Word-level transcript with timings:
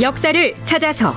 역사를 0.00 0.54
찾아서. 0.62 1.12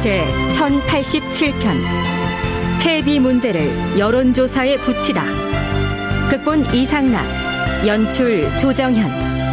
제 0.00 0.24
1087편. 0.54 1.62
폐비 2.82 3.20
문제를 3.20 3.70
여론조사에 3.96 4.78
붙이다. 4.78 5.24
극본 6.28 6.74
이상락 6.74 7.24
연출 7.86 8.54
조정현 8.58 9.43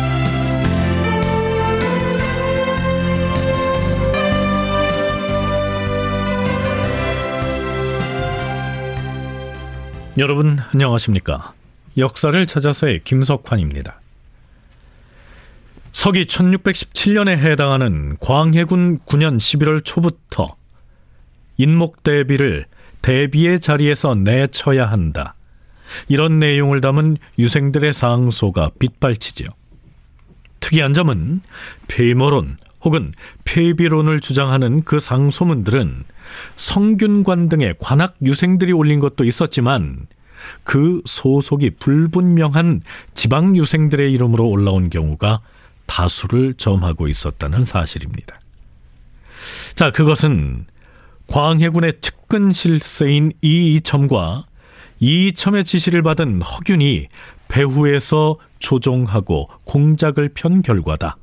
여러분 10.17 10.59
안녕하십니까? 10.73 11.53
역사를 11.97 12.45
찾아서의 12.45 12.99
김석환입니다. 13.05 14.01
서기 15.93 16.25
1617년에 16.25 17.29
해당하는 17.37 18.17
광해군 18.20 18.99
9년 19.05 19.37
11월 19.37 19.85
초부터 19.85 20.57
인목 21.55 22.03
대비를 22.03 22.65
대비의 23.01 23.61
자리에서 23.61 24.15
내쳐야 24.15 24.85
한다. 24.85 25.35
이런 26.09 26.40
내용을 26.40 26.81
담은 26.81 27.15
유생들의 27.40 27.93
상소가 27.93 28.71
빗발치지요. 28.79 29.48
특이한 30.59 30.93
점은 30.93 31.41
폐모론 31.87 32.57
혹은 32.81 33.13
폐비론을 33.46 34.20
주장하는 34.20 34.84
그 34.84 34.99
상소문들은 34.99 36.03
성균관 36.55 37.49
등의 37.49 37.76
관악 37.79 38.15
유생들이 38.24 38.71
올린 38.71 38.99
것도 38.99 39.24
있었지만 39.24 40.07
그 40.63 41.01
소속이 41.05 41.71
불분명한 41.71 42.82
지방 43.13 43.55
유생들의 43.55 44.12
이름으로 44.12 44.48
올라온 44.48 44.90
경우가 44.90 45.41
다수를 45.85 46.54
점하고 46.55 47.07
있었다는 47.07 47.65
사실입니다. 47.65 48.40
자, 49.76 49.91
그것은 49.91 50.65
광해군의 51.27 51.93
측근 52.02 52.52
실세인 52.52 53.32
이이첨과 53.41 54.46
이이첨의 54.99 55.63
지시를 55.63 56.04
받은 56.04 56.41
허균이 56.41 57.07
배후에서 57.48 58.37
조종하고 58.59 59.49
공작을 59.65 60.29
편 60.34 60.62
결과다. 60.62 61.18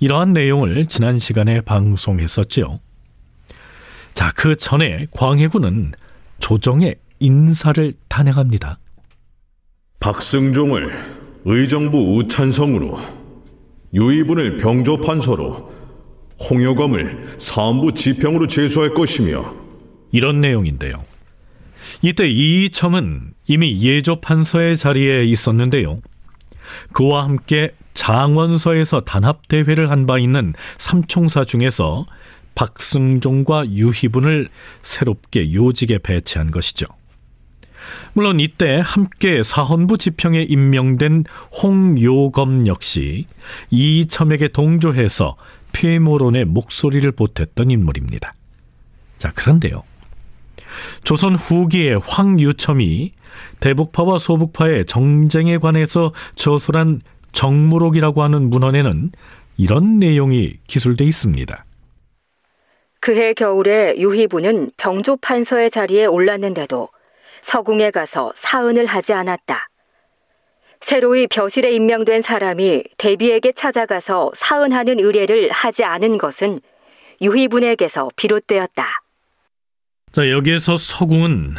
이러한 0.00 0.32
내용을 0.32 0.86
지난 0.86 1.18
시간에 1.18 1.60
방송했었지요. 1.60 2.80
자, 4.14 4.32
그 4.34 4.54
전에 4.56 5.06
광해군은 5.10 5.92
조정의 6.38 6.96
인사를 7.20 7.94
단행합니다. 8.08 8.78
박승종을 10.00 10.92
의정부 11.44 12.16
우찬성으로 12.16 12.98
유이분을 13.94 14.58
병조판서로 14.58 15.72
홍여검을 16.50 17.34
사안부 17.38 17.94
지평으로 17.94 18.46
제수할 18.46 18.90
것이며 18.94 19.54
이런 20.10 20.40
내용인데요. 20.40 21.02
이때 22.02 22.28
이이첨은 22.28 23.34
이미 23.46 23.80
예조판서의 23.82 24.76
자리에 24.76 25.24
있었는데요. 25.24 26.00
그와 26.92 27.24
함께 27.24 27.72
장원서에서 27.94 29.00
단합대회를 29.00 29.90
한 29.90 30.06
바 30.06 30.18
있는 30.18 30.54
삼총사 30.78 31.44
중에서 31.44 32.06
박승종과 32.54 33.70
유희분을 33.70 34.48
새롭게 34.82 35.52
요직에 35.52 35.98
배치한 35.98 36.50
것이죠. 36.50 36.86
물론 38.14 38.40
이때 38.40 38.80
함께 38.82 39.42
사헌부 39.42 39.98
지평에 39.98 40.42
임명된 40.42 41.24
홍요검 41.62 42.66
역시 42.66 43.26
이첨에게 43.70 44.48
동조해서 44.48 45.36
폐모론의 45.72 46.46
목소리를 46.46 47.10
보탰던 47.12 47.70
인물입니다. 47.70 48.34
자, 49.18 49.32
그런데요. 49.32 49.82
조선 51.02 51.34
후기의 51.34 52.00
황유첨이 52.04 53.12
대북파와 53.60 54.18
소북파의 54.18 54.86
정쟁에 54.86 55.58
관해서 55.58 56.12
저술한 56.36 57.00
정무록이라고 57.32 58.22
하는 58.22 58.48
문헌에는 58.50 59.10
이런 59.56 59.98
내용이 59.98 60.54
기술돼 60.66 61.04
있습니다. 61.04 61.63
그해 63.04 63.34
겨울에 63.34 63.98
유희부는 63.98 64.70
병조 64.78 65.18
판서의 65.18 65.70
자리에 65.70 66.06
올랐는데도 66.06 66.88
서궁에 67.42 67.90
가서 67.90 68.32
사은을 68.34 68.86
하지 68.86 69.12
않았다. 69.12 69.68
새로이 70.80 71.26
벼실에 71.26 71.70
임명된 71.72 72.22
사람이 72.22 72.82
대비에게 72.96 73.52
찾아가서 73.52 74.30
사은하는 74.34 75.00
의뢰를 75.00 75.50
하지 75.50 75.84
않은 75.84 76.16
것은 76.16 76.60
유희분에게서 77.20 78.08
비롯되었다. 78.16 79.02
자, 80.12 80.30
여기에서 80.30 80.78
서궁은 80.78 81.56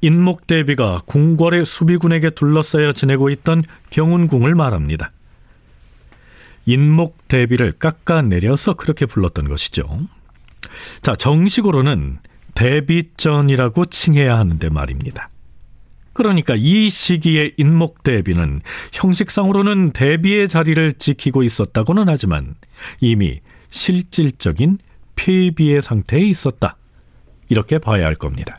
인목 0.00 0.48
대비가 0.48 0.98
궁궐의 1.06 1.66
수비군에게 1.66 2.30
둘러싸여 2.30 2.90
지내고 2.94 3.30
있던 3.30 3.62
경운궁을 3.90 4.56
말합니다. 4.56 5.12
인목 6.66 7.28
대비를 7.28 7.74
깎아내려서 7.78 8.74
그렇게 8.74 9.06
불렀던 9.06 9.46
것이죠. 9.46 10.00
자, 11.02 11.14
정식으로는 11.14 12.18
대비전이라고 12.54 13.86
칭해야 13.86 14.38
하는데 14.38 14.68
말입니다. 14.68 15.30
그러니까 16.12 16.54
이 16.56 16.90
시기의 16.90 17.54
인목 17.56 18.02
대비는 18.02 18.60
형식상으로는 18.92 19.92
대비의 19.92 20.48
자리를 20.48 20.92
지키고 20.94 21.42
있었다고는 21.42 22.08
하지만 22.08 22.56
이미 23.00 23.40
실질적인 23.70 24.78
폐비의 25.16 25.80
상태에 25.80 26.20
있었다. 26.20 26.76
이렇게 27.48 27.78
봐야 27.78 28.06
할 28.06 28.14
겁니다. 28.14 28.58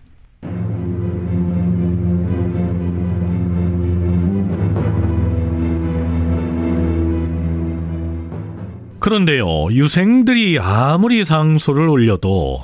그런데요, 9.02 9.72
유생들이 9.72 10.60
아무리 10.60 11.24
상소를 11.24 11.90
올려도 11.90 12.64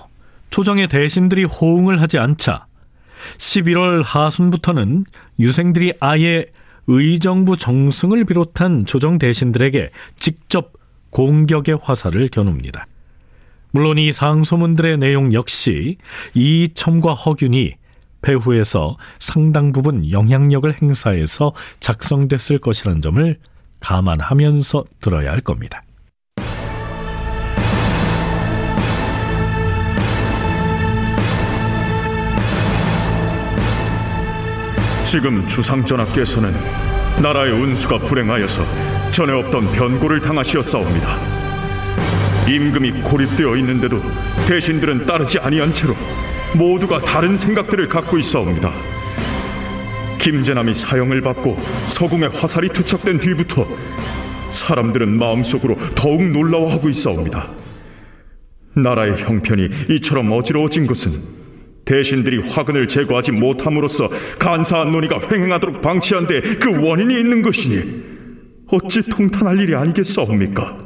조정의 0.52 0.88
대신들이 0.88 1.46
호응을 1.46 2.00
하지 2.00 2.20
않자 2.20 2.68
11월 3.40 4.04
하순부터는 4.06 5.06
유생들이 5.40 5.94
아예 6.00 6.46
의정부 6.86 7.58
정승을 7.58 8.26
비롯한 8.26 8.86
조정 8.86 9.18
대신들에게 9.18 9.90
직접 10.16 10.74
공격의 11.10 11.80
화살을 11.82 12.28
겨눕니다. 12.28 12.86
물론 13.72 13.98
이 13.98 14.14
상소문들의 14.14 14.98
내용 14.98 15.34
역시 15.34 15.98
이첨과 16.36 17.16
허균이 17.16 17.74
배후에서 18.22 18.96
상당 19.18 19.72
부분 19.72 20.12
영향력을 20.12 20.72
행사해서 20.84 21.54
작성됐을 21.80 22.60
것이라는 22.60 23.02
점을 23.02 23.40
감안하면서 23.80 24.84
들어야 25.02 25.32
할 25.32 25.42
겁니다. 25.42 25.82
지금 35.08 35.48
주상전하께서는 35.48 36.54
나라의 37.24 37.54
운수가 37.54 38.00
불행하여서 38.00 38.62
전에 39.12 39.32
없던 39.32 39.72
변고를 39.72 40.20
당하시었사옵니다. 40.20 41.18
임금이 42.50 43.04
고립되어 43.04 43.56
있는데도 43.56 44.02
대신들은 44.50 45.06
따르지 45.06 45.40
아니한 45.40 45.74
채로 45.74 45.96
모두가 46.54 47.00
다른 47.00 47.38
생각들을 47.38 47.88
갖고 47.88 48.18
있사옵니다. 48.18 48.74
김재남이 50.20 50.74
사형을 50.74 51.22
받고 51.22 51.58
서궁에 51.86 52.26
화살이 52.26 52.68
투척된 52.68 53.22
뒤부터 53.22 53.66
사람들은 54.50 55.18
마음속으로 55.18 55.78
더욱 55.96 56.22
놀라워하고 56.22 56.90
있사옵니다. 56.90 57.50
나라의 58.76 59.16
형편이 59.20 59.70
이처럼 59.92 60.34
어지러워진 60.34 60.86
것은 60.86 61.37
대신들이 61.88 62.40
화근을 62.40 62.88
제거하지 62.88 63.32
못함으로써 63.32 64.10
간사한 64.38 64.92
논의가 64.92 65.20
횡행하도록 65.32 65.82
방치한 65.82 66.28
데 66.28 66.42
그 66.60 66.86
원인이 66.86 67.18
있는 67.18 67.42
것이니 67.42 68.04
어찌 68.68 69.10
통탄할 69.10 69.60
일이 69.60 69.74
아니겠사옵니까? 69.76 70.78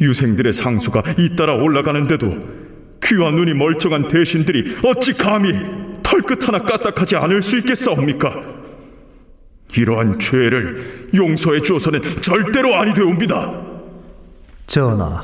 유생들의 0.00 0.52
상수가 0.52 1.02
잇따라 1.18 1.54
올라가는데도 1.54 2.38
귀와 3.02 3.30
눈이 3.32 3.54
멀쩡한 3.54 4.08
대신들이 4.08 4.76
어찌 4.84 5.12
감히 5.12 5.52
털끝 6.02 6.46
하나 6.46 6.60
까딱하지 6.60 7.16
않을 7.16 7.42
수 7.42 7.58
있겠사옵니까? 7.58 8.42
이러한 9.76 10.18
죄를 10.18 11.10
용서해 11.14 11.60
주어서는 11.62 12.00
절대로 12.20 12.76
아니 12.76 12.94
되옵니다. 12.94 13.62
전하, 14.66 15.22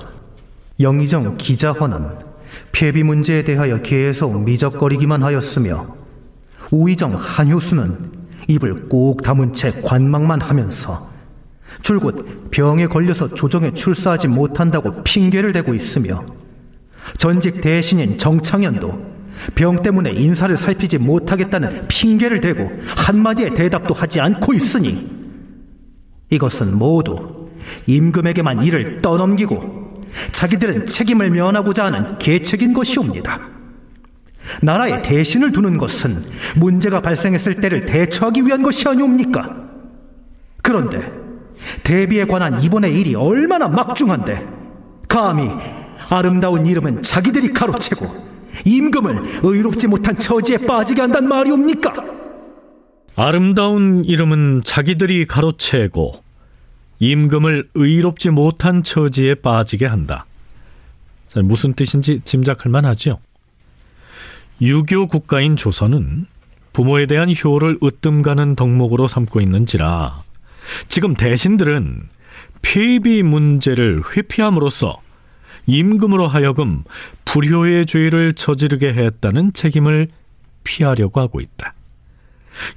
영의정 0.80 1.36
기자헌은 1.36 2.25
폐비 2.72 3.02
문제에 3.02 3.42
대하여 3.42 3.82
계속 3.82 4.42
미적거리기만 4.44 5.22
하였으며 5.22 5.96
우의정 6.70 7.14
한효수는 7.16 8.12
입을 8.48 8.88
꼭 8.88 9.22
다문 9.22 9.52
채 9.52 9.70
관망만 9.82 10.40
하면서 10.40 11.10
줄곧 11.82 12.50
병에 12.50 12.86
걸려서 12.86 13.34
조정에 13.34 13.72
출사하지 13.72 14.28
못한다고 14.28 15.02
핑계를 15.02 15.52
대고 15.52 15.74
있으며 15.74 16.24
전직 17.16 17.60
대신인 17.60 18.18
정창현도 18.18 19.16
병 19.54 19.76
때문에 19.76 20.12
인사를 20.12 20.56
살피지 20.56 20.98
못하겠다는 20.98 21.88
핑계를 21.88 22.40
대고 22.40 22.70
한마디의 22.96 23.54
대답도 23.54 23.94
하지 23.94 24.20
않고 24.20 24.54
있으니 24.54 25.08
이것은 26.30 26.76
모두 26.76 27.48
임금에게만 27.86 28.64
일을 28.64 29.02
떠넘기고 29.02 29.75
자기들은 30.32 30.86
책임을 30.86 31.30
면하고자 31.30 31.86
하는 31.86 32.18
계책인 32.18 32.72
것이옵니다. 32.72 33.40
나라에 34.62 35.02
대신을 35.02 35.52
두는 35.52 35.76
것은 35.78 36.24
문제가 36.56 37.00
발생했을 37.00 37.56
때를 37.56 37.84
대처하기 37.86 38.42
위한 38.46 38.62
것이 38.62 38.88
아니옵니까? 38.88 39.56
그런데 40.62 41.12
대비에 41.82 42.26
관한 42.26 42.62
이번의 42.62 42.98
일이 42.98 43.14
얼마나 43.14 43.68
막중한데 43.68 44.46
감히 45.08 45.50
아름다운 46.10 46.66
이름은 46.66 47.02
자기들이 47.02 47.52
가로채고 47.52 48.06
임금을 48.64 49.22
의롭지 49.42 49.86
못한 49.86 50.16
처지에 50.16 50.58
빠지게 50.58 51.00
한단 51.00 51.28
말이옵니까? 51.28 51.92
아름다운 53.16 54.04
이름은 54.04 54.62
자기들이 54.64 55.26
가로채고 55.26 56.25
임금을 56.98 57.68
의롭지 57.74 58.30
못한 58.30 58.82
처지에 58.82 59.36
빠지게 59.36 59.86
한다. 59.86 60.26
무슨 61.44 61.74
뜻인지 61.74 62.20
짐작할 62.24 62.70
만하죠. 62.70 63.18
유교 64.62 65.06
국가인 65.06 65.56
조선은 65.56 66.26
부모에 66.72 67.06
대한 67.06 67.32
효를 67.32 67.78
으뜸 67.82 68.22
가는 68.22 68.54
덕목으로 68.54 69.08
삼고 69.08 69.40
있는지라 69.40 70.22
지금 70.88 71.14
대신들은 71.14 72.08
폐비 72.62 73.22
문제를 73.22 74.02
회피함으로써 74.16 75.00
임금으로 75.66 76.26
하여금 76.26 76.84
불효의 77.24 77.86
죄를 77.86 78.34
저지르게 78.34 78.94
했다는 78.94 79.52
책임을 79.52 80.08
피하려고 80.64 81.20
하고 81.20 81.40
있다. 81.40 81.74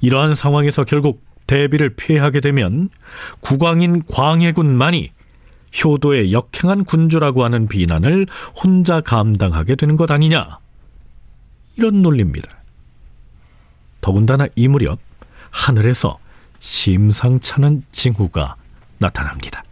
이러한 0.00 0.34
상황에서 0.34 0.84
결국 0.84 1.24
대비를 1.50 1.96
피하게 1.96 2.38
되면 2.38 2.90
국왕인 3.40 4.04
광해군만이 4.06 5.10
효도에 5.84 6.30
역행한 6.30 6.84
군주라고 6.84 7.42
하는 7.42 7.66
비난을 7.66 8.28
혼자 8.56 9.00
감당하게 9.00 9.74
되는 9.74 9.96
것 9.96 10.12
아니냐. 10.12 10.60
이런 11.76 12.02
논리입니다. 12.02 12.48
더군다나 14.00 14.46
이 14.54 14.68
무렵 14.68 15.00
하늘에서 15.50 16.20
심상찮은 16.60 17.82
징후가 17.90 18.54
나타납니다. 18.98 19.64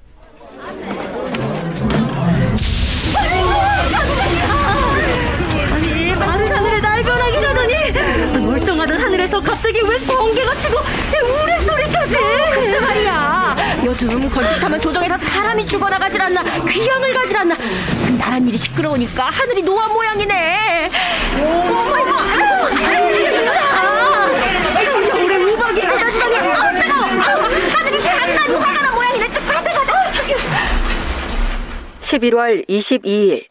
요즘 14.29 14.31
걸핏하면 14.31 14.81
조정에서 14.81 15.17
사람이 15.17 15.67
죽어나가질 15.67 16.21
않나 16.21 16.43
귀향을 16.67 17.15
가질 17.15 17.37
않나. 17.39 17.57
나란 18.19 18.47
일이 18.47 18.59
시끄러우니까 18.59 19.25
하늘이 19.31 19.63
노아 19.63 19.89
모양이네. 19.89 20.91
모양이네 28.95 29.33
쭉 29.33 29.47
가자 29.47 29.73
가자 29.73 29.93
11월 32.01 32.69
22일. 32.69 33.47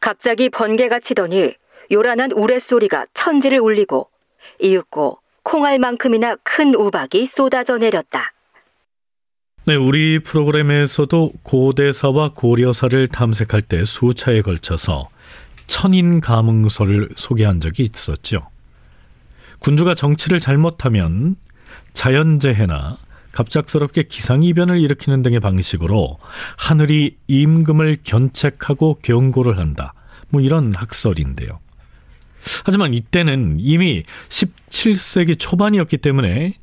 갑자기 0.00 0.48
번개가 0.48 1.00
치더니 1.00 1.54
요란한 1.90 2.30
우레소리가 2.32 3.06
천지를 3.14 3.60
울리고 3.60 4.10
이윽고 4.60 5.18
콩알만큼이나 5.42 6.36
큰 6.42 6.74
우박이 6.74 7.26
쏟아져 7.26 7.78
내렸다. 7.78 8.32
네, 9.68 9.74
우리 9.74 10.18
프로그램에서도 10.18 11.30
고대사와 11.42 12.30
고려사를 12.32 13.06
탐색할 13.08 13.60
때 13.60 13.84
수차에 13.84 14.40
걸쳐서 14.40 15.10
천인 15.66 16.22
가문서를 16.22 17.10
소개한 17.16 17.60
적이 17.60 17.90
있었죠. 17.92 18.48
군주가 19.58 19.94
정치를 19.94 20.40
잘못하면 20.40 21.36
자연재해나 21.92 22.96
갑작스럽게 23.32 24.04
기상이변을 24.04 24.80
일으키는 24.80 25.22
등의 25.22 25.40
방식으로 25.40 26.18
하늘이 26.56 27.18
임금을 27.26 27.98
견책하고 28.04 29.00
경고를 29.02 29.58
한다. 29.58 29.92
뭐 30.30 30.40
이런 30.40 30.74
학설인데요. 30.74 31.60
하지만 32.64 32.94
이때는 32.94 33.58
이미 33.60 34.04
17세기 34.30 35.38
초반이었기 35.38 35.98
때문에 35.98 36.54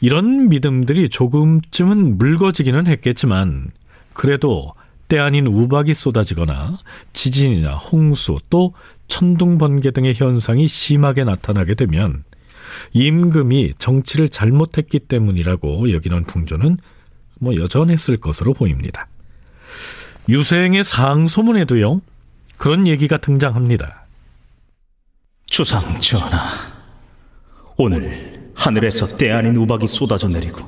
이런 0.00 0.48
믿음들이 0.48 1.08
조금쯤은 1.08 2.18
묽어지기는 2.18 2.86
했겠지만 2.86 3.70
그래도 4.12 4.74
때 5.08 5.18
아닌 5.18 5.46
우박이 5.46 5.94
쏟아지거나 5.94 6.78
지진이나 7.12 7.76
홍수 7.76 8.38
또 8.50 8.74
천둥 9.08 9.58
번개 9.58 9.90
등의 9.90 10.14
현상이 10.14 10.68
심하게 10.68 11.24
나타나게 11.24 11.74
되면 11.74 12.24
임금이 12.92 13.74
정치를 13.78 14.28
잘못했기 14.28 15.00
때문이라고 15.00 15.92
여기는 15.92 16.24
풍조는 16.24 16.76
뭐 17.40 17.56
여전했을 17.56 18.18
것으로 18.18 18.52
보입니다. 18.52 19.08
유생의 20.28 20.84
상소문에도요 20.84 22.02
그런 22.58 22.86
얘기가 22.86 23.16
등장합니다. 23.16 24.04
주상 25.46 25.98
전하, 26.00 26.50
오늘 27.76 28.37
하늘에서 28.58 29.16
때 29.16 29.30
아닌 29.30 29.56
우박이 29.56 29.86
쏟아져 29.86 30.28
내리고 30.28 30.60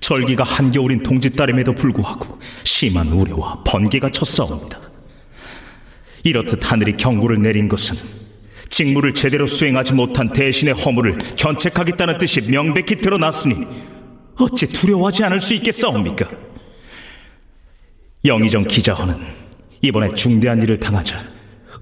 절기가 0.00 0.44
한겨울인 0.44 1.02
동짓달임에도 1.02 1.74
불구하고 1.74 2.38
심한 2.62 3.08
우려와 3.08 3.64
번개가 3.66 4.10
쳤사옵니다. 4.10 4.78
이렇듯 6.22 6.70
하늘이 6.70 6.96
경고를 6.96 7.40
내린 7.40 7.68
것은 7.68 7.96
직무를 8.68 9.14
제대로 9.14 9.46
수행하지 9.46 9.94
못한 9.94 10.30
대신의 10.32 10.74
허물을 10.74 11.16
견책하겠다는 11.36 12.18
뜻이 12.18 12.42
명백히 12.42 12.96
드러났으니 12.96 13.66
어찌 14.38 14.66
두려워하지 14.66 15.24
않을 15.24 15.40
수 15.40 15.54
있겠사옵니까? 15.54 16.28
영의정 18.24 18.64
기자헌은 18.64 19.16
이번에 19.80 20.10
중대한 20.14 20.60
일을 20.60 20.78
당하자 20.78 21.16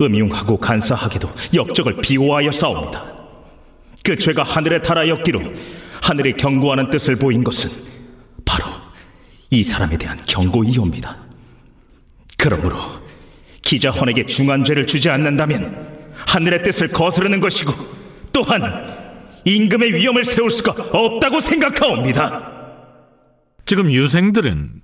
음흉하고 0.00 0.58
간사하게도 0.58 1.28
역적을 1.54 2.00
비호하여 2.00 2.52
싸웁니다. 2.52 3.13
그 4.04 4.16
죄가 4.16 4.42
하늘에 4.42 4.82
달하였기로 4.82 5.40
하늘이 6.02 6.34
경고하는 6.34 6.90
뜻을 6.90 7.16
보인 7.16 7.42
것은 7.42 7.70
바로 8.44 8.66
이 9.50 9.62
사람에 9.62 9.96
대한 9.96 10.18
경고이옵니다. 10.28 11.16
그러므로 12.36 12.76
기자헌에게 13.62 14.26
중한 14.26 14.62
죄를 14.62 14.86
주지 14.86 15.08
않는다면 15.08 16.12
하늘의 16.26 16.62
뜻을 16.62 16.88
거스르는 16.88 17.40
것이고 17.40 17.72
또한 18.30 19.40
임금의 19.46 19.94
위험을 19.94 20.24
세울 20.24 20.50
수가 20.50 20.72
없다고 20.92 21.40
생각하옵니다. 21.40 22.52
지금 23.64 23.90
유생들은 23.90 24.82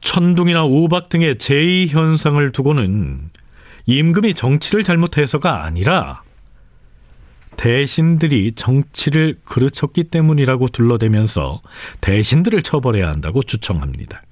천둥이나 0.00 0.64
우박 0.64 1.08
등의 1.08 1.36
제2 1.36 1.88
현상을 1.88 2.50
두고는 2.50 3.30
임금이 3.86 4.34
정치를 4.34 4.82
잘못해서가 4.82 5.64
아니라 5.64 6.22
대신들이 7.58 8.52
정치를 8.52 9.36
그르쳤기 9.44 10.04
때문이라고 10.04 10.68
둘러대면서 10.68 11.60
대신들을 12.00 12.62
처벌해야 12.62 13.08
한다고 13.08 13.42
주청합니다. 13.42 14.22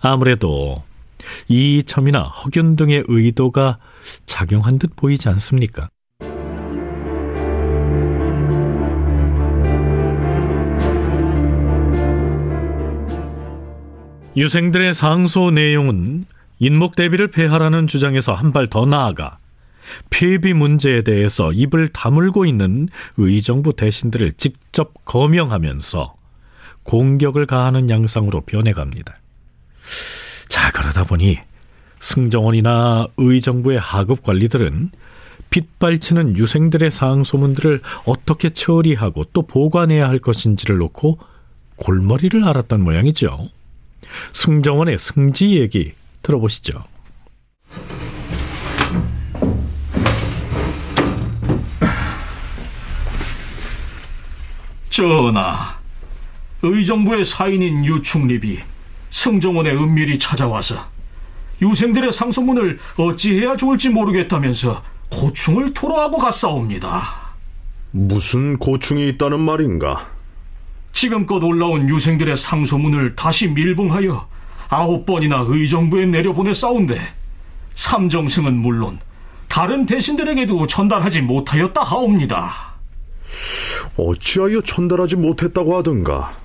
아무래도 0.00 0.82
이첨이나 1.48 2.22
허균 2.24 2.74
등의 2.76 3.04
의도가 3.06 3.78
작용한 4.26 4.78
듯 4.78 4.96
보이지 4.96 5.28
않습니까? 5.28 5.88
유생들의 14.36 14.94
상소 14.94 15.50
내용은 15.50 16.24
인목 16.58 16.94
대비를 16.96 17.28
폐하라는 17.30 17.86
주장에서 17.86 18.34
한 18.34 18.52
발 18.52 18.66
더 18.66 18.86
나아가 18.86 19.38
폐비 20.10 20.52
문제에 20.52 21.02
대해서 21.02 21.52
입을 21.52 21.88
다물고 21.88 22.44
있는 22.44 22.88
의정부 23.16 23.74
대신들을 23.74 24.32
직접 24.32 24.92
거명하면서 25.04 26.14
공격을 26.82 27.46
가하는 27.46 27.90
양상으로 27.90 28.42
변해갑니다. 28.42 29.18
자, 30.48 30.70
그러다 30.72 31.04
보니 31.04 31.38
승정원이나 32.00 33.08
의정부의 33.16 33.78
하급 33.78 34.22
관리들은 34.22 34.90
빗발치는 35.50 36.36
유생들의 36.36 36.90
상소문들을 36.90 37.80
어떻게 38.06 38.50
처리하고 38.50 39.24
또 39.32 39.42
보관해야 39.42 40.08
할 40.08 40.18
것인지를 40.18 40.78
놓고 40.78 41.18
골머리를 41.76 42.42
앓았던 42.44 42.82
모양이죠. 42.82 43.48
승정원의 44.32 44.98
승지 44.98 45.58
얘기 45.58 45.92
들어보시죠. 46.22 46.84
전하, 55.00 55.78
의정부의 56.60 57.24
사인인 57.24 57.86
유충립이 57.86 58.58
승정원에 59.08 59.70
은밀히 59.70 60.18
찾아와서 60.18 60.76
유생들의 61.62 62.12
상소문을 62.12 62.78
어찌해야 62.98 63.56
좋을지 63.56 63.88
모르겠다면서 63.88 64.82
고충을 65.08 65.72
토로하고 65.72 66.18
갔사옵니다. 66.18 67.02
무슨 67.92 68.58
고충이 68.58 69.08
있다는 69.08 69.40
말인가? 69.40 70.06
지금껏 70.92 71.42
올라온 71.42 71.88
유생들의 71.88 72.36
상소문을 72.36 73.16
다시 73.16 73.48
밀봉하여 73.48 74.28
아홉 74.68 75.06
번이나 75.06 75.46
의정부에 75.48 76.04
내려보내 76.04 76.52
싸운데 76.52 77.00
삼정승은 77.74 78.54
물론 78.54 78.98
다른 79.48 79.86
대신들에게도 79.86 80.66
전달하지 80.66 81.22
못하였다 81.22 81.82
하옵니다. 81.82 82.69
어찌하여 83.96 84.60
전달하지 84.62 85.16
못했다고 85.16 85.76
하던가? 85.76 86.38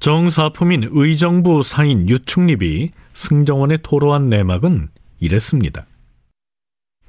정사품인 0.00 0.88
의정부 0.92 1.62
사인 1.62 2.08
유충립이 2.08 2.90
승정원에 3.12 3.78
토로한 3.82 4.30
내막은 4.30 4.88
이랬습니다. 5.20 5.86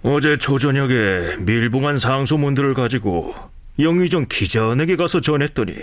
어제 0.03 0.37
초저녁에 0.37 1.37
밀봉한 1.37 1.99
상소문들을 1.99 2.73
가지고 2.73 3.33
영의정 3.79 4.25
기자원에게 4.27 4.95
가서 4.95 5.21
전했더니 5.21 5.73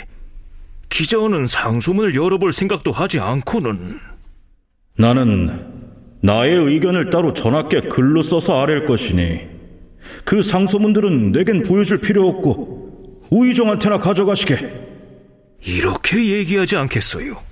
기자원은 0.90 1.47
상소문을 1.47 2.14
열어볼 2.14 2.52
생각도 2.52 2.92
하지 2.92 3.21
않고는 3.21 4.00
나는 4.99 5.66
나의 6.21 6.57
의견을 6.57 7.11
따로 7.11 7.33
전하께 7.33 7.83
글로 7.83 8.23
써서 8.23 8.61
아랠 8.61 8.87
것이니 8.87 9.40
그 10.25 10.42
상소문들은 10.42 11.33
내겐 11.33 11.62
보여줄 11.62 11.99
필요 11.99 12.26
없고 12.28 12.78
우의정한테나 13.31 13.99
가져가시게 13.99 14.89
이렇게 15.65 16.25
얘기하지 16.39 16.77
않겠어요. 16.77 17.43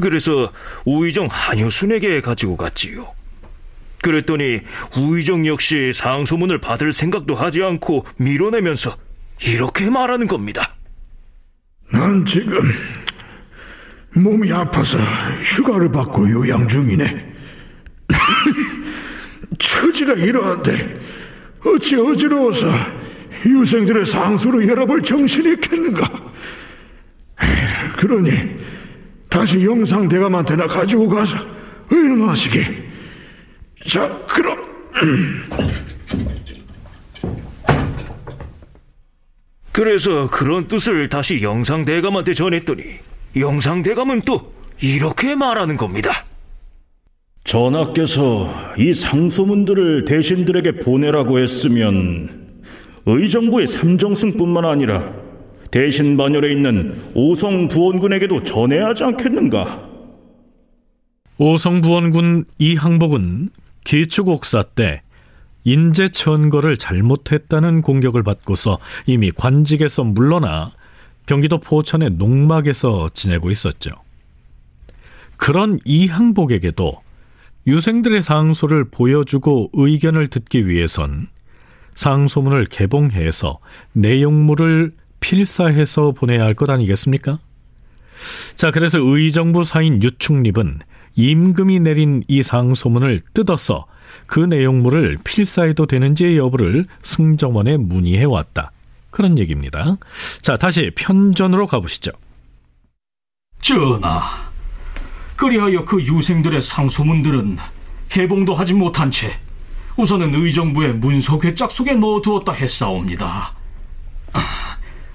그래서 0.00 0.52
우의정 0.84 1.28
한효순에게 1.30 2.20
가지고 2.20 2.56
갔지요. 2.56 3.14
그랬더니 4.02 4.60
우의정 4.96 5.46
역시 5.46 5.92
상소문을 5.94 6.58
받을 6.60 6.92
생각도 6.92 7.34
하지 7.34 7.62
않고 7.62 8.04
밀어내면서 8.16 8.96
이렇게 9.42 9.88
말하는 9.88 10.26
겁니다. 10.26 10.74
난 11.90 12.24
지금 12.24 12.60
몸이 14.14 14.52
아파서 14.52 14.98
휴가를 15.40 15.90
받고 15.90 16.30
요양 16.30 16.68
중이네. 16.68 17.34
처지가 19.58 20.12
이러한데 20.14 21.00
어찌 21.64 21.96
어지러워서 21.96 22.68
유생들의 23.44 24.04
상소를 24.04 24.68
열어볼 24.68 25.02
정신이 25.02 25.52
있겠는가? 25.54 26.32
그러니 27.96 28.30
다시 29.28 29.64
영상 29.64 30.08
대감한테나 30.08 30.66
가지고 30.66 31.08
가서 31.08 31.36
의논하시게. 31.90 32.84
자, 33.86 34.08
그럼. 34.26 34.64
그래서 39.72 40.26
그런 40.28 40.66
뜻을 40.66 41.08
다시 41.08 41.42
영상 41.42 41.84
대감한테 41.84 42.32
전했더니 42.32 42.82
영상 43.36 43.82
대감은 43.82 44.22
또 44.22 44.54
이렇게 44.80 45.34
말하는 45.34 45.76
겁니다. 45.76 46.24
전하께서 47.44 48.74
이 48.78 48.92
상소문들을 48.92 50.06
대신들에게 50.06 50.80
보내라고 50.80 51.38
했으면 51.38 52.45
의정부의 53.06 53.68
삼정승뿐만 53.68 54.64
아니라 54.64 55.12
대신 55.70 56.16
반열에 56.16 56.52
있는 56.52 57.00
오성 57.14 57.68
부원군에게도 57.68 58.42
전해야 58.42 58.88
하지 58.88 59.04
않겠는가? 59.04 59.88
오성 61.38 61.82
부원군 61.82 62.46
이항복은 62.58 63.50
기축옥사 63.84 64.62
때 64.74 65.02
인재 65.64 66.08
천거를 66.08 66.76
잘못했다는 66.76 67.82
공격을 67.82 68.22
받고서 68.22 68.78
이미 69.06 69.30
관직에서 69.30 70.04
물러나 70.04 70.72
경기도 71.26 71.58
포천의 71.58 72.10
농막에서 72.12 73.10
지내고 73.12 73.50
있었죠. 73.50 73.90
그런 75.36 75.78
이항복에게도 75.84 77.00
유생들의 77.66 78.22
상소를 78.22 78.84
보여주고 78.84 79.70
의견을 79.72 80.28
듣기 80.28 80.68
위해선 80.68 81.28
상소문을 81.96 82.66
개봉해서 82.66 83.58
내용물을 83.92 84.92
필사해서 85.20 86.12
보내야 86.12 86.44
할 86.44 86.54
것 86.54 86.70
아니겠습니까? 86.70 87.38
자, 88.54 88.70
그래서 88.70 88.98
의정부 89.00 89.64
사인 89.64 90.02
유충립은 90.02 90.78
임금이 91.16 91.80
내린 91.80 92.22
이 92.28 92.42
상소문을 92.42 93.20
뜯어서 93.34 93.86
그 94.26 94.40
내용물을 94.40 95.18
필사해도 95.24 95.86
되는지의 95.86 96.36
여부를 96.36 96.86
승정원에 97.02 97.76
문의해 97.76 98.24
왔다. 98.24 98.70
그런 99.10 99.38
얘기입니다. 99.38 99.96
자, 100.42 100.56
다시 100.56 100.90
편전으로 100.94 101.66
가보시죠. 101.66 102.12
전하, 103.62 104.20
그리하여 105.36 105.84
그 105.84 106.00
유생들의 106.02 106.60
상소문들은 106.62 107.56
개봉도 108.08 108.54
하지 108.54 108.74
못한 108.74 109.10
채 109.10 109.38
우선은 109.96 110.34
의정부의 110.34 110.94
문서 110.94 111.38
괴짝 111.38 111.70
속에 111.70 111.94
넣어두었다 111.94 112.52
했사옵니다. 112.52 113.54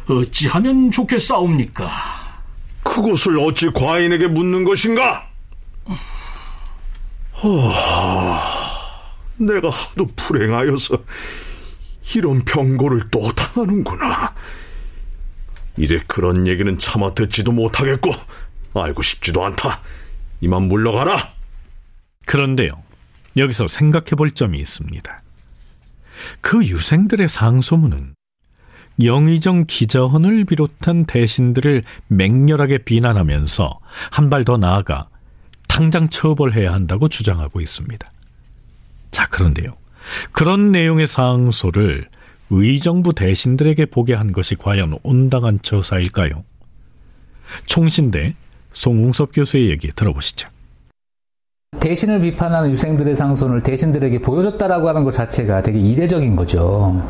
어찌하면 0.07 0.91
좋겠사옵니까? 0.91 1.89
그것을 2.83 3.39
어찌 3.39 3.69
과인에게 3.71 4.27
묻는 4.27 4.63
것인가? 4.63 5.29
어, 7.43 7.71
내가 9.37 9.69
하도 9.69 10.07
불행하여서 10.15 10.97
이런 12.15 12.43
병고를 12.43 13.09
또 13.09 13.31
당하는구나. 13.33 14.33
이제 15.77 16.01
그런 16.07 16.47
얘기는 16.47 16.77
차마 16.77 17.13
듣지도 17.13 17.51
못하겠고 17.51 18.11
알고 18.73 19.01
싶지도 19.01 19.45
않다. 19.45 19.81
이만 20.41 20.63
물러가라. 20.63 21.33
그런데요. 22.25 22.71
여기서 23.37 23.67
생각해 23.67 24.11
볼 24.17 24.31
점이 24.31 24.59
있습니다. 24.59 25.21
그 26.41 26.63
유생들의 26.65 27.27
상소문은 27.29 28.13
영의정 29.03 29.65
기자헌을 29.67 30.45
비롯한 30.45 31.05
대신들을 31.05 31.83
맹렬하게 32.07 32.79
비난하면서 32.79 33.79
한 34.11 34.29
발 34.29 34.43
더 34.43 34.57
나아가 34.57 35.07
당장 35.67 36.09
처벌해야 36.09 36.73
한다고 36.73 37.07
주장하고 37.07 37.61
있습니다. 37.61 38.11
자, 39.11 39.27
그런데요. 39.29 39.75
그런 40.33 40.71
내용의 40.71 41.07
상소를 41.07 42.09
의정부 42.49 43.13
대신들에게 43.13 43.85
보게 43.85 44.13
한 44.13 44.33
것이 44.33 44.55
과연 44.55 44.99
온당한 45.03 45.59
처사일까요? 45.61 46.43
총신대 47.65 48.35
송웅섭 48.73 49.31
교수의 49.33 49.69
얘기 49.69 49.89
들어보시죠. 49.89 50.49
대신을 51.79 52.19
비판하는 52.19 52.69
유생들의 52.71 53.15
상소를 53.15 53.63
대신들에게 53.63 54.19
보여줬다라고 54.19 54.89
하는 54.89 55.05
것 55.05 55.11
자체가 55.13 55.63
되게 55.63 55.79
이례적인 55.79 56.35
거죠. 56.35 57.01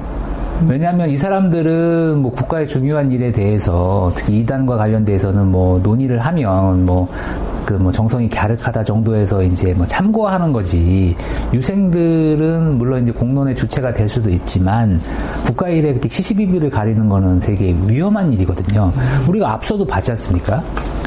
왜냐하면 0.67 1.09
이 1.09 1.17
사람들은 1.17 2.19
뭐 2.19 2.31
국가의 2.31 2.67
중요한 2.67 3.11
일에 3.11 3.31
대해서 3.31 4.13
특히 4.15 4.39
이단과 4.39 4.77
관련돼서는 4.77 5.47
뭐 5.47 5.79
논의를 5.79 6.19
하면 6.19 6.85
뭐 6.85 7.09
그 7.71 7.81
뭐 7.81 7.91
정성이 7.91 8.29
갸륵하다 8.29 8.83
정도에서 8.83 9.43
이제 9.43 9.73
뭐 9.73 9.85
참고하는 9.85 10.51
거지 10.53 11.15
유생들은 11.53 12.77
물론 12.77 13.03
이제 13.03 13.11
공론의 13.11 13.55
주체가 13.55 13.93
될 13.93 14.07
수도 14.07 14.29
있지만 14.29 14.99
국가 15.45 15.69
일에 15.69 15.89
그렇게 15.89 16.09
시시비비를 16.09 16.69
가리는 16.69 17.07
거는 17.07 17.39
되게 17.39 17.75
위험한 17.87 18.33
일이거든요. 18.33 18.91
우리가 19.27 19.53
앞서도 19.53 19.85
봤지 19.85 20.11
않습니까? 20.11 20.63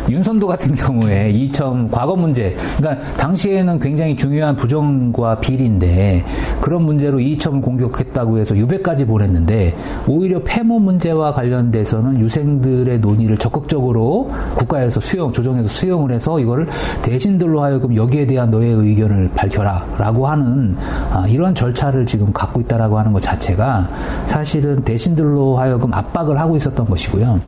윤선도 0.08 0.46
같은 0.46 0.74
경우에 0.76 1.30
이첨 1.30 1.90
과거 1.90 2.14
문제, 2.14 2.54
그러니까 2.76 3.04
당시에는 3.16 3.78
굉장히 3.78 4.16
중요한 4.16 4.54
부정과 4.56 5.38
비리인데 5.38 6.24
그런 6.60 6.82
문제로 6.82 7.20
이첨을 7.20 7.60
공격했다고 7.60 8.38
해서 8.38 8.56
유배까지 8.56 9.06
보냈는데 9.06 9.74
오히려 10.06 10.42
폐모 10.42 10.78
문제와 10.78 11.32
관련돼서는 11.32 12.20
유생들의 12.20 13.00
논의를 13.00 13.38
적극적으로 13.38 14.30
국가에서 14.56 15.00
수용, 15.00 15.32
조정해서 15.32 15.68
수용을 15.68 16.12
해서 16.12 16.38
이거 16.38 16.53
걸 16.54 16.66
대신들로 17.02 17.62
하여금 17.62 17.96
여기에 17.96 18.26
대한 18.26 18.50
너의 18.50 18.72
의견을 18.72 19.30
밝혀라라고 19.34 20.26
하는 20.26 20.76
아, 20.78 21.26
이런 21.28 21.54
절차를 21.54 22.06
지금 22.06 22.32
갖고 22.32 22.60
있다라고 22.60 22.98
하는 22.98 23.12
것 23.12 23.20
자체가 23.20 23.88
사실은 24.26 24.84
대신들로 24.84 25.58
하여금 25.58 25.92
압박을 25.92 26.38
하고 26.38 26.56
있었던 26.56 26.86
것이고요. 26.86 27.40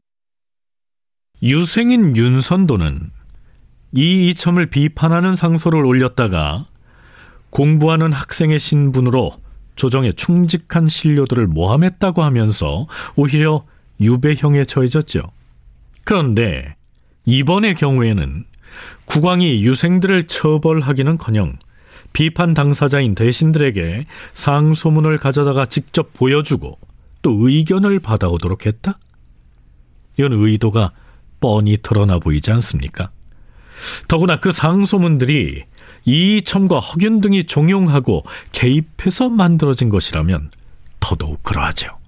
유생인 1.43 2.17
윤선도는 2.17 3.11
이 3.93 4.29
이첨을 4.29 4.67
비판하는 4.67 5.37
상소를 5.37 5.85
올렸다가 5.85 6.65
공부하는 7.51 8.13
학생의 8.13 8.59
신분으로 8.59 9.33
조정에 9.77 10.13
충직한 10.13 10.89
신료들을 10.89 11.47
모함했다고 11.47 12.23
하면서 12.23 12.87
오히려 13.15 13.65
유배형에 14.01 14.65
처해졌죠. 14.65 15.21
그런데 16.05 16.77
이번의 17.27 17.75
경우에는 17.75 18.45
국왕이 19.07 19.65
유생들을 19.65 20.25
처벌하기는커녕 20.25 21.59
비판 22.13 22.55
당사자인 22.55 23.15
대신들에게 23.15 24.07
상소문을 24.33 25.19
가져다가 25.19 25.67
직접 25.67 26.15
보여주고 26.15 26.79
또 27.23 27.49
의견을 27.49 27.99
받아오도록 28.01 28.67
했다? 28.67 28.99
이건 30.17 30.33
의도가 30.33 30.93
뻔히 31.41 31.77
드러나 31.77 32.19
보이지 32.19 32.51
않습니까? 32.53 33.11
더구나 34.09 34.41
그 34.41 34.53
상소문들이 34.53 35.65
이첨과 36.07 36.79
허균 36.79 37.21
등이 37.21 37.45
종용하고 37.45 38.25
개입해서 38.53 39.29
만들어진 39.29 39.89
것이라면 39.89 40.51
더더욱 41.01 41.43
그러하죠. 41.43 41.99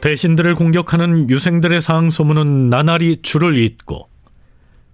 대신들을 0.00 0.54
공격하는 0.54 1.28
유생들의 1.28 1.82
상소문은 1.82 2.70
나날이 2.70 3.20
줄을 3.22 3.58
잇고 3.58 4.08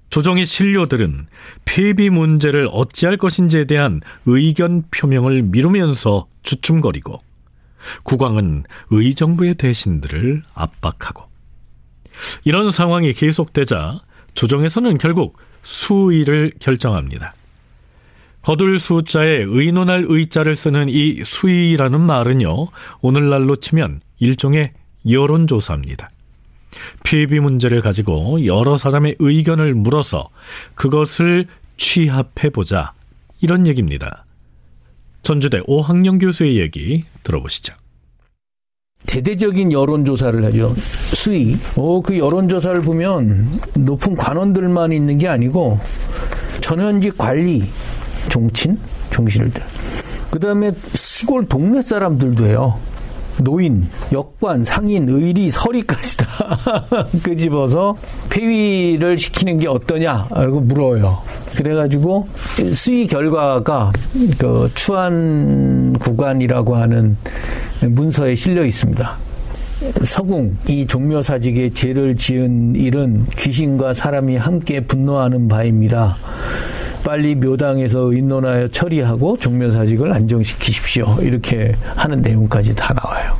조정의 0.08 0.46
신료들은 0.46 1.26
폐비 1.64 2.08
문제를 2.08 2.68
어찌할 2.72 3.16
것인지에 3.16 3.64
대한 3.64 4.00
의견 4.26 4.82
표명을 4.90 5.42
미루면서 5.42 6.26
주춤거리고 6.42 7.20
국왕은 8.04 8.64
의정부의 8.90 9.56
대신들을 9.56 10.42
압박하고 10.54 11.24
이런 12.44 12.70
상황이 12.70 13.12
계속되자 13.12 14.00
조정에서는 14.34 14.98
결국 14.98 15.36
수의를 15.62 16.52
결정합니다. 16.60 17.34
거둘 18.42 18.78
숫자에 18.78 19.42
의논할 19.42 20.04
의자를 20.06 20.54
쓰는 20.54 20.88
이 20.88 21.24
수의라는 21.24 22.00
말은요, 22.00 22.68
오늘날로 23.00 23.56
치면 23.56 24.00
일종의 24.18 24.72
여론조사입니다. 25.08 26.10
피비 27.04 27.40
문제를 27.40 27.80
가지고 27.80 28.44
여러 28.46 28.76
사람의 28.76 29.16
의견을 29.18 29.74
물어서 29.74 30.28
그것을 30.74 31.46
취합해보자. 31.76 32.92
이런 33.40 33.66
얘기입니다. 33.66 34.24
전주대 35.22 35.60
오학령 35.66 36.18
교수의 36.18 36.58
얘기 36.58 37.04
들어보시죠. 37.22 37.74
대대적인 39.06 39.72
여론조사를 39.72 40.44
하죠. 40.46 40.74
수위. 41.14 41.56
어, 41.76 42.00
그 42.00 42.18
여론조사를 42.18 42.82
보면 42.82 43.60
높은 43.74 44.16
관원들만 44.16 44.92
있는 44.92 45.18
게 45.18 45.28
아니고 45.28 45.78
전현직 46.60 47.18
관리, 47.18 47.70
종친, 48.30 48.78
종실들. 49.10 49.62
그 50.30 50.40
다음에 50.40 50.72
시골 50.94 51.46
동네 51.46 51.82
사람들도 51.82 52.46
해요. 52.46 52.80
노인, 53.40 53.88
역관, 54.12 54.64
상인, 54.64 55.08
의리, 55.08 55.50
서리까지 55.50 56.16
다 56.18 56.26
끄집어서 57.22 57.96
폐위를 58.30 59.18
시키는 59.18 59.58
게 59.58 59.68
어떠냐? 59.68 60.28
라고 60.30 60.60
물어요. 60.60 61.18
그래가지고 61.56 62.28
수의 62.72 63.06
결과가 63.06 63.92
그 64.38 64.70
추한 64.74 65.92
구간이라고 65.98 66.76
하는 66.76 67.16
문서에 67.80 68.34
실려 68.34 68.64
있습니다. 68.64 69.16
서궁 70.04 70.56
이 70.68 70.86
종묘사직에 70.86 71.72
죄를 71.72 72.16
지은 72.16 72.74
일은 72.74 73.26
귀신과 73.36 73.94
사람이 73.94 74.36
함께 74.36 74.80
분노하는 74.80 75.48
바입니다. 75.48 76.16
빨리 77.04 77.34
묘당에서 77.34 78.12
의논하여 78.12 78.68
처리하고 78.68 79.36
종묘사직을 79.36 80.12
안정시키십시오. 80.12 81.18
이렇게 81.20 81.76
하는 81.94 82.22
내용까지 82.22 82.74
다 82.74 82.94
나와요. 82.94 83.36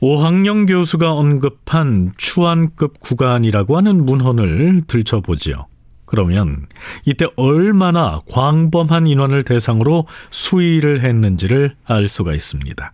오학령 0.00 0.66
교수가 0.66 1.12
언급한 1.12 2.12
추안급 2.16 3.00
구간이라고 3.00 3.76
하는 3.76 4.04
문헌을 4.04 4.82
들춰보지요. 4.86 5.66
그러면 6.04 6.66
이때 7.04 7.26
얼마나 7.36 8.20
광범한 8.30 9.06
인원을 9.06 9.42
대상으로 9.42 10.06
수의를 10.30 11.00
했는지를 11.02 11.74
알 11.84 12.08
수가 12.08 12.34
있습니다. 12.34 12.92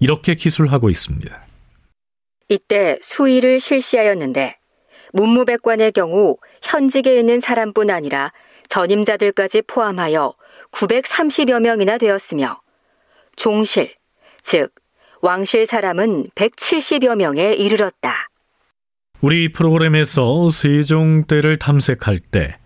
이렇게 0.00 0.34
기술하고 0.34 0.90
있습니다. 0.90 1.46
이때 2.48 2.98
수의를 3.02 3.60
실시하였는데 3.60 4.56
문무백관의 5.12 5.92
경우 5.92 6.36
현직에 6.62 7.18
있는 7.18 7.40
사람뿐 7.40 7.90
아니라 7.90 8.32
전임자들까지 8.68 9.62
포함하여 9.62 10.34
930여 10.72 11.60
명이나 11.60 11.98
되었으며 11.98 12.60
종실, 13.36 13.94
즉 14.42 14.72
왕실 15.22 15.66
사람은 15.66 16.28
170여 16.34 17.16
명에 17.16 17.54
이르렀다. 17.54 18.28
우리 19.20 19.50
프로그램에서 19.50 20.50
세종 20.50 21.24
때를 21.24 21.58
탐색할 21.58 22.18
때 22.18 22.56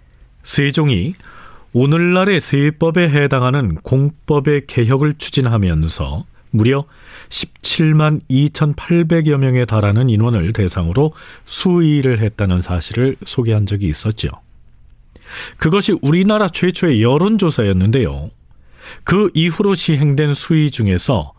세종이 0.43 1.15
오늘날의 1.73 2.41
세법에 2.41 3.09
해당하는 3.09 3.77
공법의 3.77 4.67
개혁을 4.67 5.15
추진하면서 5.15 6.25
무려 6.51 6.85
17만 7.33 8.21
2,800여 8.31 9.39
명에 9.39 9.65
달하는 9.65 10.11
인원을 10.11 10.53
대상으로 10.53 11.15
수의를 11.47 12.21
했다는 12.21 12.61
사실을 12.61 13.17
소개한 13.25 13.67
적이 13.67 13.89
있었죠. 13.89 14.29
그것이 15.57 15.97
우리나라 16.03 16.49
최초의 16.49 17.03
여론조사였는데요. 17.03 18.31
그 19.05 19.31
이후로 19.33 19.75
시행된 19.75 20.35
수의 20.35 20.71
중에서 20.71 21.33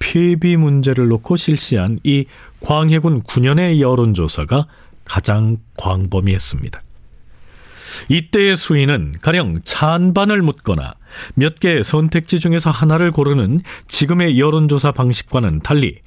폐비 0.00 0.56
문제를 0.56 1.06
놓고 1.08 1.36
실시한 1.36 2.00
이 2.02 2.24
광해군 2.60 3.22
9년의 3.22 3.80
여론조사가 3.80 4.66
가장 5.04 5.58
광범위했습니다. 5.76 6.82
이때의 8.08 8.56
수위는 8.56 9.16
가령 9.20 9.60
찬반을 9.64 10.42
묻거나 10.42 10.94
몇 11.34 11.60
개의 11.60 11.82
선택지 11.82 12.38
중에서 12.38 12.70
하나를 12.70 13.10
고르는 13.10 13.62
지금의 13.88 14.38
여론조사 14.38 14.92
방식과는 14.92 15.60
달리 15.60 16.00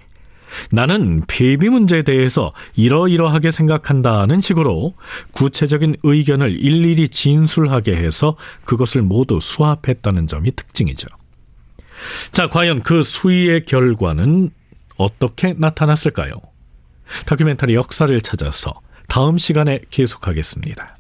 나는 0.72 1.24
폐비 1.28 1.70
문제에 1.70 2.02
대해서 2.04 2.52
이러이러하게 2.76 3.52
생각한다는 3.52 4.42
식으로 4.42 4.94
구체적인 5.32 5.98
의견을 6.04 6.60
일일이 6.60 7.10
진술하게 7.10 7.96
해서 7.96 8.36
그것을 8.66 9.02
모두 9.02 9.40
수합했다는 9.42 10.28
점이 10.28 10.52
특징이죠. 10.52 11.08
자, 12.32 12.48
과연 12.48 12.82
그 12.84 13.04
수위의 13.04 13.66
결과는 13.66 14.50
어떻게 14.98 15.54
나타났을까요? 15.54 16.34
다큐멘터리 17.26 17.76
역사를 17.76 18.22
찾아서 18.22 18.82
다음 19.08 19.38
시간에 19.38 19.80
계속하겠습니다. 19.90 20.98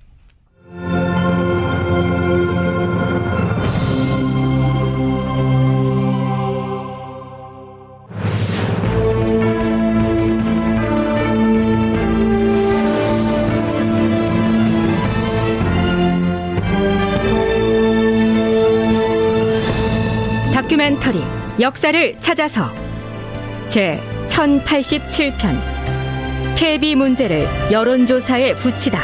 역사를 21.61 22.17
찾아서 22.19 22.71
제 23.67 24.01
1087편 24.29 25.55
폐비 26.57 26.95
문제를 26.95 27.47
여론조사에 27.71 28.55
붙이다 28.55 29.01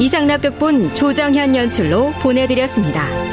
이상락 0.00 0.42
극본 0.42 0.94
조정현 0.94 1.56
연출로 1.56 2.12
보내드렸습니다. 2.22 3.25